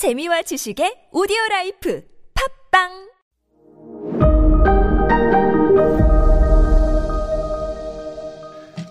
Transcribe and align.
재미와 0.00 0.40
지식의 0.40 1.12
오디오 1.12 1.36
라이프 1.50 2.02
팟빵 2.32 2.88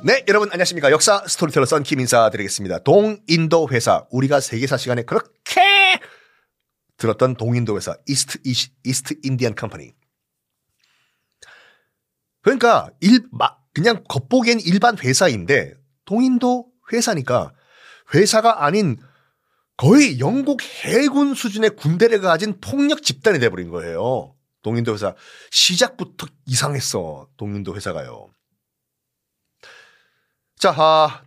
네, 0.06 0.24
여러분 0.28 0.52
안녕하십니까. 0.52 0.92
역사 0.92 1.26
스토리텔러 1.26 1.66
썬킴 1.66 2.00
인사드리겠습니다. 2.00 2.84
동인도 2.84 3.70
회사. 3.72 4.06
우리가 4.12 4.40
세계사 4.40 4.78
시간에 4.78 5.02
그렇게 5.02 6.00
들었던 6.98 7.34
동인도 7.38 7.76
회사. 7.76 7.98
East, 8.06 8.38
이시, 8.44 8.70
East 8.84 9.16
Indian 9.24 9.56
Company. 9.56 9.92
그러니까 12.44 12.92
일, 13.02 13.22
마, 13.32 13.56
그냥 13.74 14.04
겉보기엔 14.08 14.60
일반 14.60 14.96
회사인데 15.00 15.74
동인도 16.06 16.68
회사니까 16.94 17.52
회사가 18.14 18.64
아닌 18.64 18.98
거의 19.80 20.20
영국 20.20 20.62
해군 20.84 21.34
수준의 21.34 21.78
군대를 21.78 22.20
가진 22.20 22.60
폭력 22.60 23.02
집단이 23.02 23.40
돼버린 23.40 23.70
거예요. 23.70 24.36
동인도 24.62 24.94
회사. 24.94 25.16
시작부터 25.52 26.28
이상했어. 26.46 27.30
동인도 27.38 27.74
회사가요. 27.78 28.30
자, 30.58 30.74
아, 30.76 31.24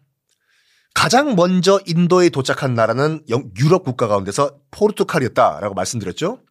가장 0.93 1.35
먼저 1.35 1.81
인도에 1.87 2.29
도착한 2.29 2.75
나라는 2.75 3.25
영- 3.31 3.51
유럽 3.59 3.85
국가 3.85 4.07
가운데서 4.07 4.59
포르투갈이었다라고 4.71 5.75
말씀드렸죠. 5.75 6.43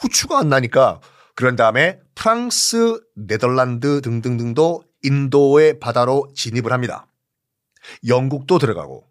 후추가 0.00 0.40
안 0.40 0.48
나니까 0.48 1.00
그런 1.36 1.54
다음에 1.54 2.00
프랑스, 2.16 3.00
네덜란드 3.14 4.00
등등등도 4.00 4.82
인도의 5.04 5.78
바다로 5.78 6.28
진입을 6.34 6.72
합니다. 6.72 7.06
영국도 8.08 8.58
들어가고 8.58 9.06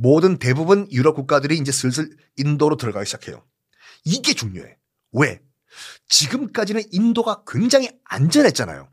모든 0.00 0.38
대부분 0.38 0.88
유럽 0.90 1.14
국가들이 1.14 1.58
이제 1.58 1.70
슬슬 1.70 2.16
인도로 2.36 2.76
들어가기 2.76 3.04
시작해요. 3.04 3.44
이게 4.04 4.32
중요해. 4.32 4.78
왜? 5.12 5.42
지금까지는 6.08 6.82
인도가 6.90 7.42
굉장히 7.46 7.90
안전했잖아요. 8.04 8.88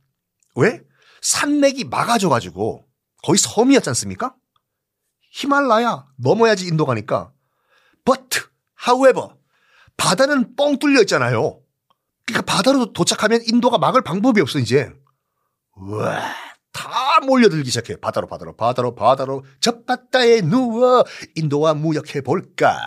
왜? 0.55 0.81
산맥이 1.21 1.85
막아줘가지고 1.85 2.85
거의 3.23 3.37
섬이었지 3.37 3.89
않습니까? 3.91 4.35
히말라야 5.31 6.07
넘어야지 6.17 6.67
인도 6.67 6.85
가니까. 6.85 7.31
But, 8.03 8.41
however, 8.85 9.29
바다는 9.95 10.57
뻥 10.57 10.77
뚫려 10.77 10.99
있잖아요. 11.01 11.61
그러니까 12.25 12.53
바다로 12.53 12.91
도착하면 12.91 13.41
인도가 13.47 13.77
막을 13.77 14.01
방법이 14.01 14.41
없어 14.41 14.59
이제. 14.59 14.91
우와, 15.75 16.33
다 16.77 17.19
몰려들기 17.25 17.69
시작해. 17.71 17.95
바다로 17.99 18.27
바다로 18.27 18.55
바다로 18.55 18.93
바다로 18.93 19.43
저 19.59 19.81
바다에 19.83 20.41
누워 20.41 21.03
인도와 21.33 21.73
무역해 21.73 22.21
볼까. 22.21 22.77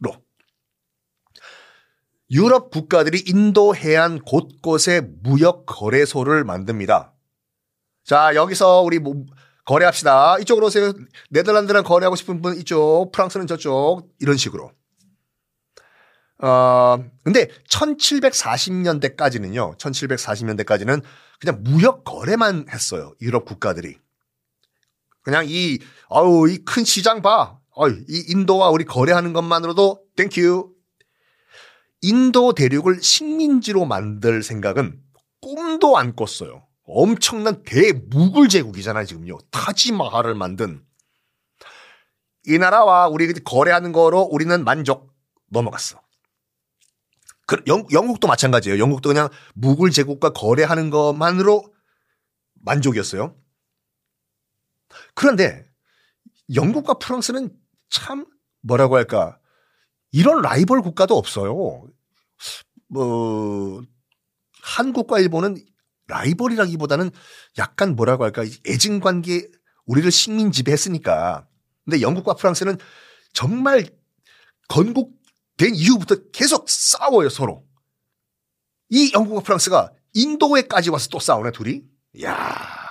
로. 0.00 0.16
유럽 2.32 2.70
국가들이 2.70 3.22
인도 3.28 3.76
해안 3.76 4.18
곳곳에 4.18 5.00
무역 5.22 5.64
거래소를 5.66 6.42
만듭니다. 6.42 7.14
자, 8.04 8.34
여기서 8.34 8.80
우리 8.80 8.98
뭐 8.98 9.14
거래합시다. 9.64 10.38
이쪽으로 10.40 10.66
오세요. 10.66 10.92
네덜란드랑 11.30 11.84
거래하고 11.84 12.16
싶은 12.16 12.42
분 12.42 12.56
이쪽, 12.56 13.12
프랑스는 13.12 13.46
저쪽, 13.46 14.08
이런 14.18 14.36
식으로. 14.36 14.72
어, 16.42 16.98
근데 17.22 17.48
1740년대까지는요, 17.68 19.78
1740년대까지는 19.78 21.02
그냥 21.40 21.62
무역 21.62 22.04
거래만 22.04 22.66
했어요. 22.68 23.14
유럽 23.20 23.44
국가들이. 23.44 23.96
그냥 25.22 25.44
이, 25.46 25.78
아우, 26.10 26.48
이 26.48 26.58
큰 26.64 26.84
시장 26.84 27.22
봐. 27.22 27.58
어이, 27.74 27.92
이 28.08 28.24
인도와 28.28 28.70
우리 28.70 28.84
거래하는 28.84 29.32
것만으로도 29.32 30.02
thank 30.16 30.47
you. 30.47 30.72
인도 32.02 32.52
대륙을 32.52 33.00
식민지로 33.00 33.84
만들 33.84 34.42
생각은 34.42 35.00
꿈도 35.40 35.96
안 35.96 36.16
꿨어요. 36.16 36.66
엄청난 36.84 37.62
대무굴 37.62 38.48
제국이잖아요, 38.48 39.06
지금요. 39.06 39.38
타지마할을 39.52 40.34
만든. 40.34 40.82
이 42.46 42.58
나라와 42.58 43.06
우리 43.06 43.32
거래하는 43.32 43.92
거로 43.92 44.22
우리는 44.22 44.64
만족 44.64 45.14
넘어갔어. 45.50 46.00
그, 47.46 47.62
영, 47.66 47.86
영국도 47.92 48.28
마찬가지예요. 48.28 48.78
영국도 48.78 49.08
그냥 49.08 49.28
무굴 49.54 49.90
제국과 49.90 50.30
거래하는 50.30 50.90
것만으로 50.90 51.72
만족이었어요. 52.54 53.36
그런데 55.14 55.66
영국과 56.54 56.94
프랑스는 56.94 57.50
참 57.90 58.26
뭐라고 58.62 58.96
할까 58.96 59.38
이런 60.12 60.42
라이벌 60.42 60.82
국가도 60.82 61.16
없어요. 61.16 61.86
뭐 62.88 63.82
한국과 64.62 65.18
일본은 65.18 65.56
라이벌이라기보다는 66.08 67.10
약간 67.58 67.96
뭐라고 67.96 68.24
할까 68.24 68.44
애증 68.66 69.00
관계 69.00 69.48
우리를 69.86 70.10
식민 70.10 70.52
지배했으니까. 70.52 71.48
근데 71.84 72.00
영국과 72.00 72.34
프랑스는 72.34 72.78
정말 73.32 73.88
건국 74.68 75.21
된 75.56 75.74
이후부터 75.74 76.16
계속 76.32 76.68
싸워요 76.68 77.28
서로. 77.28 77.64
이 78.88 79.12
영국과 79.14 79.40
프랑스가 79.40 79.92
인도에까지 80.14 80.90
와서 80.90 81.08
또 81.10 81.18
싸우네 81.18 81.52
둘이. 81.52 81.82
야. 82.22 82.82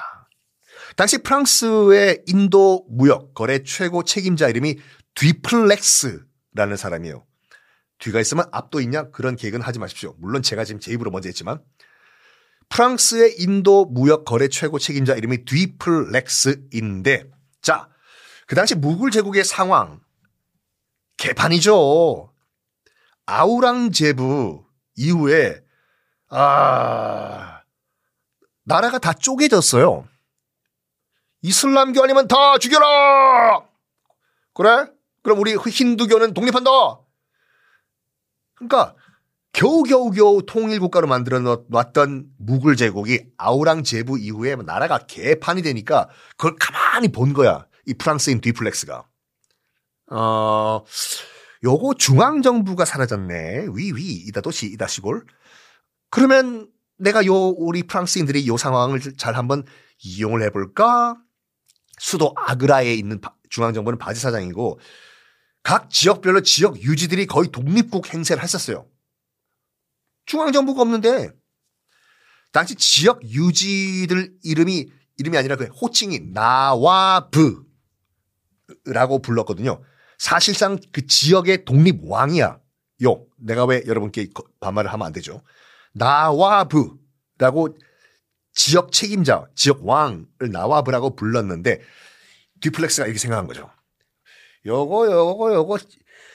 당시 0.95 1.19
프랑스의 1.19 2.23
인도 2.27 2.85
무역 2.89 3.33
거래 3.33 3.63
최고 3.63 4.03
책임자 4.03 4.49
이름이 4.49 4.77
뒤플렉스라는 5.15 6.77
사람이에요. 6.77 7.25
뒤가 7.99 8.19
있으면 8.19 8.45
앞도 8.51 8.81
있냐 8.81 9.09
그런 9.11 9.35
계획은 9.35 9.61
하지 9.61 9.79
마십시오. 9.79 10.15
물론 10.17 10.41
제가 10.41 10.65
지금 10.65 10.79
제 10.79 10.91
입으로 10.91 11.11
먼저 11.11 11.29
했지만 11.29 11.61
프랑스의 12.69 13.35
인도 13.39 13.85
무역 13.85 14.25
거래 14.25 14.47
최고 14.47 14.79
책임자 14.79 15.15
이름이 15.15 15.45
뒤플렉스인데 15.45 17.29
자, 17.61 17.89
그 18.47 18.55
당시 18.55 18.75
무굴 18.75 19.11
제국의 19.11 19.43
상황 19.43 20.01
개판이죠. 21.17 22.30
아우랑제부 23.25 24.65
이후에 24.95 25.63
아 26.29 27.61
나라가 28.63 28.99
다 28.99 29.13
쪼개졌어요. 29.13 30.07
이슬람교 31.41 32.03
아니면 32.03 32.27
다 32.27 32.57
죽여라. 32.57 33.63
그래? 34.53 34.87
그럼 35.23 35.39
우리 35.39 35.55
힌두교는 35.55 36.33
독립한다. 36.33 36.69
그러니까 38.55 38.95
겨우겨우겨우 39.53 40.43
통일국가로 40.45 41.07
만들어 41.07 41.39
놨던 41.67 42.25
무굴 42.37 42.75
제국이 42.75 43.25
아우랑 43.37 43.83
제부 43.83 44.17
이후에 44.17 44.55
나라가 44.55 44.99
개판이 44.99 45.61
되니까 45.61 46.09
그걸 46.37 46.55
가만히 46.59 47.09
본 47.09 47.33
거야. 47.33 47.65
이 47.85 47.93
프랑스인 47.93 48.41
뒤플렉스가. 48.41 49.03
어, 50.11 50.83
요거 51.63 51.95
중앙정부가 51.95 52.85
사라졌네. 52.85 53.67
위위, 53.75 54.13
이다 54.27 54.41
도시, 54.41 54.67
이다 54.67 54.87
시골. 54.87 55.25
그러면 56.09 56.69
내가 56.97 57.25
요, 57.25 57.33
우리 57.33 57.83
프랑스인들이 57.83 58.47
요 58.47 58.57
상황을 58.57 58.99
잘 59.17 59.35
한번 59.35 59.63
이용을 60.03 60.41
해볼까? 60.43 61.17
수도 61.99 62.33
아그라에 62.35 62.93
있는 62.95 63.21
중앙정부는 63.49 63.99
바지 63.99 64.19
사장이고 64.19 64.79
각 65.61 65.89
지역별로 65.91 66.41
지역 66.41 66.81
유지들이 66.81 67.27
거의 67.27 67.49
독립국 67.51 68.11
행세를 68.11 68.41
했었어요. 68.41 68.87
중앙정부가 70.25 70.81
없는데 70.81 71.31
당시 72.51 72.75
지역 72.75 73.23
유지들 73.23 74.33
이름이 74.43 74.91
이름이 75.17 75.37
아니라 75.37 75.55
그 75.55 75.65
호칭이 75.65 76.31
나와브라고 76.33 77.61
불렀거든요. 79.21 79.83
사실상 80.21 80.77
그 80.91 81.07
지역의 81.07 81.65
독립왕이야. 81.65 82.59
요 83.05 83.25
내가 83.37 83.65
왜 83.65 83.81
여러분께 83.87 84.29
반말을 84.59 84.93
하면 84.93 85.07
안 85.07 85.13
되죠. 85.13 85.41
나와브라고 85.93 87.75
지역 88.53 88.91
책임자, 88.91 89.47
지역 89.55 89.83
왕을 89.83 90.51
나와브라고 90.51 91.15
불렀는데 91.15 91.81
뒤플렉스가 92.61 93.07
이렇게 93.07 93.17
생각한 93.17 93.47
거죠. 93.47 93.71
요거 94.67 95.11
요거 95.11 95.55
요거 95.55 95.79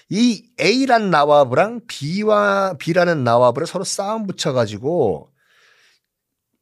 이 0.08 0.50
A란 0.60 1.10
나와브랑 1.10 1.82
B와 1.86 2.74
B라는 2.80 3.22
나와브를 3.22 3.68
서로 3.68 3.84
싸움 3.84 4.26
붙여 4.26 4.52
가지고 4.52 5.32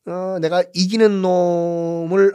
어, 0.07 0.39
내가 0.43 0.63
이기는 0.75 1.23
놈을 1.23 2.35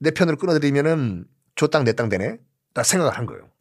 내 0.00 0.10
편으로 0.10 0.36
끌어들이면은 0.36 1.24
저 1.54 1.68
땅 1.68 1.84
내 1.84 1.94
땅 1.94 2.10
되네. 2.10 2.36
딱 2.74 2.84
생각을 2.84 3.16
한 3.16 3.24
거예요. 3.24 3.51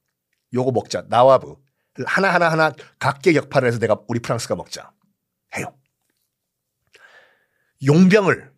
요거 0.53 0.71
먹자. 0.71 1.05
나와브. 1.09 1.55
하나하나 2.05 2.49
하나 2.51 2.73
각계 2.99 3.33
격파를 3.33 3.67
해서 3.67 3.79
내가 3.79 3.99
우리 4.07 4.19
프랑스가 4.19 4.55
먹자. 4.55 4.91
해요. 5.57 5.73
용병을 7.85 8.51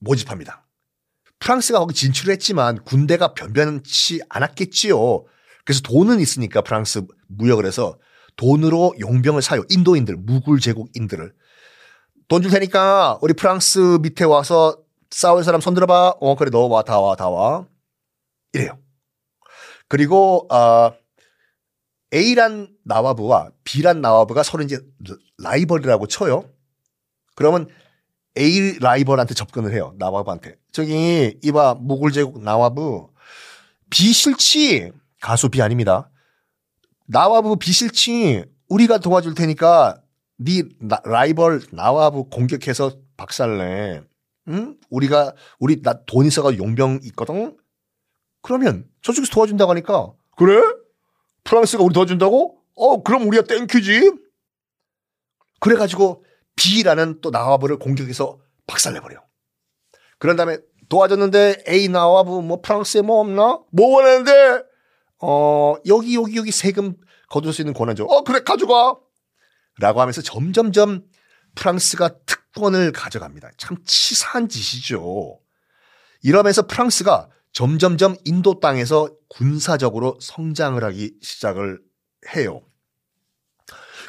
모집합니다. 0.00 0.66
프랑스가 1.38 1.78
거기 1.80 1.94
진출을 1.94 2.32
했지만 2.32 2.82
군대가 2.84 3.34
변변치 3.34 4.20
않았겠지요. 4.28 5.24
그래서 5.64 5.80
돈은 5.82 6.20
있으니까 6.20 6.62
프랑스 6.62 7.04
무역을 7.28 7.66
해서 7.66 7.98
돈으로 8.36 8.94
용병을 8.98 9.42
사요. 9.42 9.62
인도인들, 9.68 10.16
무굴 10.16 10.60
제국인들을. 10.60 11.34
돈 12.28 12.42
줄 12.42 12.50
테니까 12.50 13.18
우리 13.20 13.34
프랑스 13.34 13.98
밑에 14.00 14.24
와서 14.24 14.78
싸울 15.10 15.44
사람 15.44 15.60
손들어봐. 15.60 16.14
어, 16.20 16.34
그래, 16.36 16.50
너 16.50 16.60
와, 16.66 16.82
다 16.82 16.98
와, 16.98 17.14
다 17.14 17.28
와. 17.28 17.66
이래요. 18.54 18.78
그리고, 19.96 20.46
아, 20.48 20.92
A란 22.14 22.74
나와부와 22.82 23.50
B란 23.62 24.00
나와부가 24.00 24.42
서로 24.42 24.64
이제 24.64 24.80
라이벌이라고 25.36 26.06
쳐요. 26.06 26.48
그러면 27.34 27.68
A 28.38 28.78
라이벌한테 28.78 29.34
접근을 29.34 29.74
해요. 29.74 29.94
나와부한테. 29.98 30.56
저기, 30.72 31.38
이봐, 31.42 31.74
무굴 31.78 32.10
제국 32.10 32.42
나와부. 32.42 33.10
B 33.90 34.14
싫지? 34.14 34.92
가수 35.20 35.50
B 35.50 35.60
아닙니다. 35.60 36.10
나와부 37.06 37.56
B 37.58 37.70
싫지? 37.70 38.46
우리가 38.70 38.96
도와줄 38.96 39.34
테니까 39.34 40.00
네 40.38 40.62
나- 40.80 41.02
라이벌 41.04 41.60
나와부 41.70 42.30
공격해서 42.30 42.96
박살내. 43.18 44.00
응? 44.48 44.76
우리가 44.88 45.34
우리 45.58 45.82
나 45.82 46.02
돈 46.06 46.24
있어가 46.24 46.56
용병 46.56 47.00
있거든. 47.04 47.58
그러면 48.42 48.88
저쪽에서 49.02 49.32
도와준다고 49.32 49.70
하니까 49.70 50.12
그래? 50.36 50.60
프랑스가 51.44 51.82
우리 51.82 51.92
도와준다고? 51.92 52.58
어 52.74 53.02
그럼 53.02 53.26
우리가 53.28 53.44
땡큐지. 53.44 54.12
그래가지고 55.60 56.24
B라는 56.56 57.20
또 57.20 57.30
나와부를 57.30 57.78
공격해서 57.78 58.38
박살내버려. 58.66 59.22
그런 60.18 60.36
다음에 60.36 60.58
도와줬는데 60.88 61.64
A 61.68 61.88
나와부 61.88 62.42
뭐 62.42 62.60
프랑스에 62.60 63.02
뭐 63.02 63.20
없나? 63.20 63.60
뭐 63.70 63.96
원하는데? 63.96 64.62
어 65.20 65.74
여기 65.86 66.14
여기 66.14 66.36
여기 66.36 66.50
세금 66.50 66.96
거둘 67.28 67.52
수 67.52 67.62
있는 67.62 67.72
권한 67.72 67.96
줘. 67.96 68.04
어 68.04 68.22
그래 68.22 68.40
가져가. 68.40 68.96
라고 69.78 70.00
하면서 70.00 70.20
점점점 70.20 71.04
프랑스가 71.54 72.10
특권을 72.26 72.92
가져갑니다. 72.92 73.50
참 73.56 73.78
치사한 73.84 74.48
짓이죠. 74.48 75.40
이러면서 76.22 76.66
프랑스가 76.66 77.28
점점점 77.52 78.16
인도 78.24 78.60
땅에서 78.60 79.10
군사적으로 79.28 80.18
성장을 80.20 80.82
하기 80.82 81.16
시작을 81.20 81.80
해요. 82.34 82.62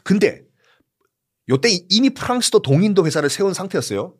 근데 0.03 0.43
요때 1.49 1.69
이미 1.89 2.09
프랑스도 2.09 2.61
동인도 2.61 3.05
회사를 3.05 3.29
세운 3.29 3.53
상태였어요. 3.53 4.15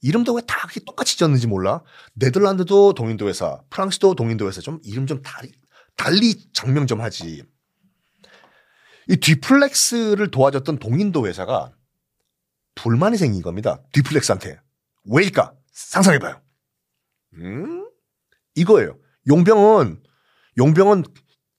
이름도 0.00 0.34
왜 0.34 0.42
다 0.46 0.68
똑같이 0.86 1.16
지었는지 1.16 1.46
몰라. 1.46 1.82
네덜란드도 2.14 2.94
동인도 2.94 3.28
회사, 3.28 3.60
프랑스도 3.70 4.14
동인도 4.14 4.46
회사 4.48 4.60
좀 4.60 4.80
이름 4.84 5.06
좀 5.06 5.22
달리, 5.22 5.52
달리 5.96 6.50
장명 6.52 6.86
좀 6.86 7.00
하지. 7.00 7.42
이 9.08 9.16
디플렉스를 9.16 10.30
도와줬던 10.30 10.78
동인도 10.78 11.26
회사가 11.26 11.72
불만이 12.74 13.16
생긴 13.16 13.42
겁니다. 13.42 13.82
디플렉스한테. 13.92 14.60
왜일까? 15.04 15.54
상상해봐요. 15.72 16.40
음? 17.34 17.87
이거예요. 18.58 18.96
용병은, 19.28 20.02
용병은 20.58 21.04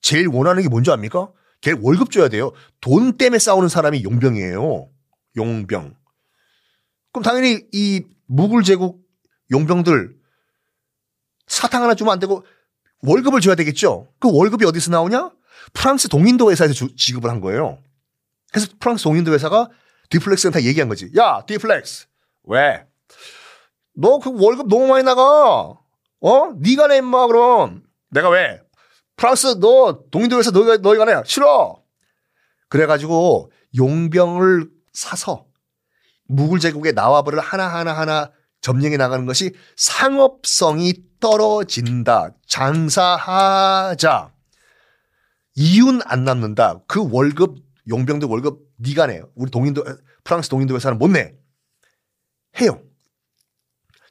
제일 0.02 0.28
원하는 0.28 0.62
게 0.62 0.68
뭔지 0.68 0.90
압니까? 0.90 1.30
걔 1.60 1.72
월급 1.72 2.10
줘야 2.10 2.28
돼요. 2.28 2.52
돈 2.80 3.16
때문에 3.16 3.38
싸우는 3.38 3.68
사람이 3.68 4.02
용병이에요. 4.04 4.88
용병. 5.36 5.94
그럼 7.12 7.22
당연히 7.22 7.66
이 7.72 8.02
무굴 8.26 8.62
제국 8.62 9.02
용병들 9.50 10.16
사탕 11.46 11.82
하나 11.82 11.94
주면 11.94 12.12
안 12.12 12.18
되고 12.18 12.44
월급을 13.02 13.40
줘야 13.40 13.54
되겠죠. 13.56 14.08
그 14.20 14.30
월급이 14.32 14.64
어디서 14.64 14.90
나오냐? 14.90 15.30
프랑스 15.72 16.08
동인도 16.08 16.50
회사에서 16.50 16.72
주- 16.74 16.94
지급을 16.96 17.28
한 17.30 17.40
거예요. 17.40 17.82
그래서 18.52 18.68
프랑스 18.78 19.04
동인도 19.04 19.32
회사가 19.32 19.68
뒤플렉스한테 20.10 20.64
얘기한 20.64 20.88
거지. 20.88 21.10
야, 21.16 21.42
뒤플렉스. 21.46 22.06
왜? 22.44 22.86
너 23.96 24.18
그 24.18 24.30
월급 24.32 24.68
너무 24.68 24.86
많이 24.86 25.02
나가. 25.04 25.78
어? 26.20 26.52
네가 26.58 26.88
내 26.88 26.98
임마 26.98 27.26
그럼. 27.26 27.82
내가 28.10 28.28
왜? 28.28 28.60
프랑스 29.16 29.58
너 29.60 30.04
동인도 30.10 30.38
회사 30.38 30.50
너희가 30.50 30.78
너희가 30.78 31.04
내 31.04 31.14
싫어. 31.24 31.82
그래가지고 32.68 33.50
용병을 33.76 34.70
사서 34.92 35.46
무굴 36.26 36.60
제국의 36.60 36.92
나와버를 36.94 37.40
하나하나 37.40 37.92
하나 37.92 38.30
점령해 38.60 38.96
나가는 38.96 39.26
것이 39.26 39.52
상업성이 39.76 40.94
떨어진다. 41.20 42.30
장사하자. 42.46 44.32
이윤 45.56 46.00
안 46.04 46.24
남는다. 46.24 46.80
그 46.86 47.06
월급 47.10 47.56
용병들 47.88 48.28
월급 48.28 48.60
네가 48.76 49.06
내. 49.08 49.22
우리 49.34 49.50
동인도 49.50 49.84
프랑스 50.24 50.48
동인도 50.48 50.74
회사는 50.76 50.98
못 50.98 51.08
내. 51.08 51.34
해요. 52.60 52.80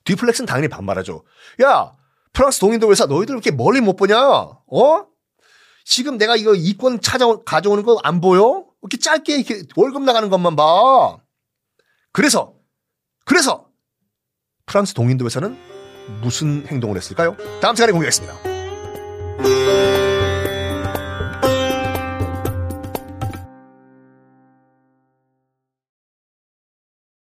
디플렉스는 0.09 0.47
당연히 0.47 0.67
반말하죠. 0.67 1.23
야, 1.63 1.91
프랑스 2.33 2.59
동인도 2.59 2.89
회사 2.91 3.05
너희들 3.05 3.33
이렇게 3.33 3.51
멀리 3.51 3.79
못 3.81 3.95
보냐? 3.95 4.19
어? 4.19 5.05
지금 5.85 6.17
내가 6.17 6.35
이거 6.35 6.53
이권 6.55 7.01
찾아 7.01 7.25
가져오는 7.45 7.83
거 7.83 7.99
안 8.03 8.21
보여? 8.21 8.65
이렇게 8.81 8.97
짧게 8.97 9.35
이렇게 9.37 9.63
월급 9.75 10.03
나가는 10.03 10.29
것만 10.29 10.55
봐. 10.55 11.17
그래서 12.11 12.53
그래서 13.25 13.67
프랑스 14.65 14.93
동인도 14.93 15.25
회사는 15.25 15.57
무슨 16.21 16.65
행동을 16.67 16.97
했을까요? 16.97 17.35
다음 17.61 17.75
시간에 17.75 17.91
공개하겠습니다. 17.91 18.48